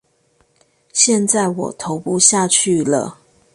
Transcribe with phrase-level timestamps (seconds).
[0.93, 3.19] 現在我投不下去了